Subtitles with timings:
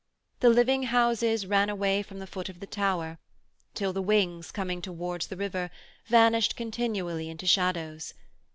[0.39, 3.19] The living houses ran away from the foot of the tower,
[3.75, 5.69] till the wings, coming towards the river,
[6.07, 8.15] vanished continually into shadows.